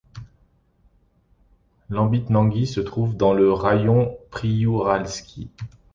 Labytnangui 1.91 2.65
se 2.65 2.79
trouve 2.79 3.15
dans 3.15 3.33
le 3.33 3.53
raïon 3.53 4.17
Priouralski. 4.31 5.51